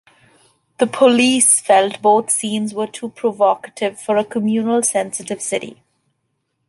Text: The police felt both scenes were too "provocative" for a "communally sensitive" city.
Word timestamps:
The 0.79 0.87
police 0.87 1.59
felt 1.59 2.01
both 2.01 2.31
scenes 2.31 2.73
were 2.73 2.87
too 2.87 3.09
"provocative" 3.09 3.99
for 3.99 4.17
a 4.17 4.25
"communally 4.25 4.83
sensitive" 4.83 5.39
city. 5.43 5.83